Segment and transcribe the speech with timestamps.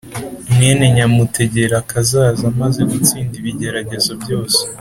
[0.53, 4.61] Mwene nyamutegerakazaza amaze gutsinda ibigeragezo byose